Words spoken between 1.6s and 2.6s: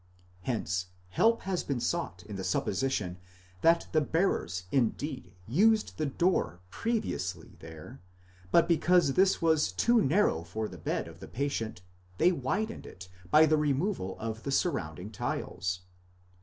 been sought in the